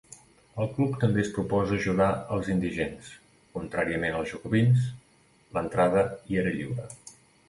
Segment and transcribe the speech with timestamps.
[0.63, 2.07] El club també es proposa ajudar
[2.37, 3.11] els indigents:
[3.57, 4.87] contràriament als Jacobins,
[5.59, 6.89] l'entrada hi era lliure.